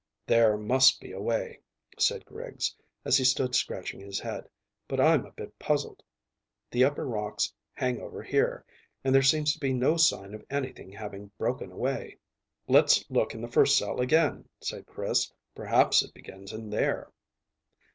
"There 0.25 0.57
must 0.57 0.99
be 0.99 1.11
a 1.11 1.21
way," 1.21 1.59
said 1.99 2.25
Griggs, 2.25 2.75
as 3.05 3.19
he 3.19 3.23
stood 3.23 3.53
scratching 3.53 3.99
his 3.99 4.19
head, 4.19 4.49
"but 4.87 4.99
I'm 4.99 5.27
a 5.27 5.31
bit 5.31 5.59
puzzled. 5.59 6.01
The 6.71 6.83
upper 6.83 7.05
rocks 7.07 7.53
hang 7.75 8.01
over 8.01 8.23
here, 8.23 8.65
and 9.03 9.13
there 9.13 9.21
seems 9.21 9.53
to 9.53 9.59
be 9.59 9.73
no 9.73 9.97
sign 9.97 10.33
of 10.33 10.43
anything 10.49 10.89
having 10.91 11.29
broken 11.37 11.71
away." 11.71 12.17
"Let's 12.67 13.07
look 13.11 13.35
in 13.35 13.41
the 13.41 13.47
first 13.47 13.77
cell 13.77 14.01
again," 14.01 14.49
said 14.59 14.87
Chris; 14.87 15.31
"perhaps 15.53 16.01
it 16.01 16.15
begins 16.15 16.51
in 16.51 16.71
there." 16.71 17.11